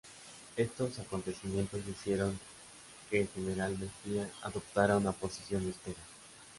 Estos 0.57 0.97
acontecimientos 0.97 1.87
hicieron 1.87 2.39
que 3.11 3.21
el 3.21 3.27
General 3.29 3.77
Mejía, 3.77 4.27
adoptara 4.41 4.97
una 4.97 5.11
posición 5.11 5.63
de 5.63 5.69
espera. 5.69 5.99